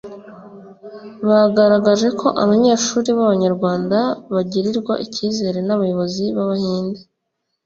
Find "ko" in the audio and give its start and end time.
2.19-2.27